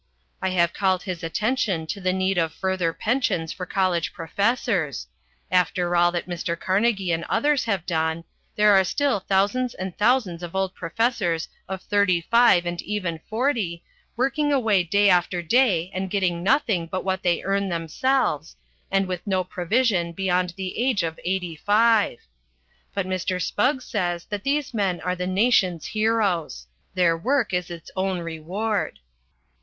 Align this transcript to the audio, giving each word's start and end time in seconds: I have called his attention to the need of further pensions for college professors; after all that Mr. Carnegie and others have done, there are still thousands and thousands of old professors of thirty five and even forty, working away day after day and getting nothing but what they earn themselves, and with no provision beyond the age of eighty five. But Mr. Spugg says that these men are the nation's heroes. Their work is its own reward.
I 0.41 0.49
have 0.49 0.73
called 0.73 1.03
his 1.03 1.21
attention 1.23 1.85
to 1.85 2.01
the 2.01 2.11
need 2.11 2.39
of 2.39 2.51
further 2.55 2.91
pensions 2.91 3.53
for 3.53 3.67
college 3.67 4.13
professors; 4.13 5.05
after 5.51 5.95
all 5.95 6.11
that 6.13 6.25
Mr. 6.25 6.59
Carnegie 6.59 7.11
and 7.11 7.23
others 7.25 7.65
have 7.65 7.85
done, 7.85 8.23
there 8.55 8.73
are 8.73 8.83
still 8.83 9.19
thousands 9.19 9.75
and 9.75 9.95
thousands 9.95 10.41
of 10.41 10.55
old 10.55 10.73
professors 10.73 11.49
of 11.69 11.83
thirty 11.83 12.19
five 12.31 12.65
and 12.65 12.81
even 12.81 13.19
forty, 13.29 13.83
working 14.17 14.51
away 14.51 14.81
day 14.81 15.07
after 15.07 15.43
day 15.43 15.91
and 15.93 16.09
getting 16.09 16.41
nothing 16.41 16.87
but 16.87 17.03
what 17.03 17.21
they 17.21 17.43
earn 17.43 17.69
themselves, 17.69 18.55
and 18.89 19.05
with 19.07 19.21
no 19.27 19.43
provision 19.43 20.13
beyond 20.13 20.53
the 20.57 20.79
age 20.79 21.03
of 21.03 21.19
eighty 21.23 21.55
five. 21.55 22.17
But 22.95 23.05
Mr. 23.05 23.39
Spugg 23.39 23.83
says 23.83 24.25
that 24.31 24.41
these 24.43 24.73
men 24.73 24.99
are 25.01 25.15
the 25.15 25.27
nation's 25.27 25.85
heroes. 25.85 26.65
Their 26.95 27.15
work 27.15 27.53
is 27.53 27.69
its 27.69 27.91
own 27.95 28.17
reward. 28.21 28.97